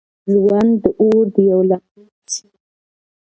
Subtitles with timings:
[0.31, 2.63] ژوند د اور د یوې لمبې په څېر دی.